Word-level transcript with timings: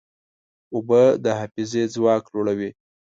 اوبه 0.73 1.01
د 1.23 1.25
حافظې 1.39 1.83
ځواک 1.93 2.23
لوړوي. 2.33 2.69